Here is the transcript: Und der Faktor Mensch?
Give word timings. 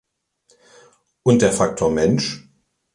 Und 1.21 1.43
der 1.43 1.51
Faktor 1.51 1.91
Mensch? 1.91 2.49